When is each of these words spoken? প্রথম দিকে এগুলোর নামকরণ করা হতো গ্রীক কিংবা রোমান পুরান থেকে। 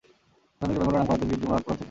প্রথম 0.59 0.65
দিকে 0.69 0.81
এগুলোর 0.81 0.93
নামকরণ 0.97 1.01
করা 1.05 1.07
হতো 1.15 1.23
গ্রীক 1.27 1.39
কিংবা 1.41 1.47
রোমান 1.47 1.61
পুরান 1.63 1.73
থেকে। 1.75 1.79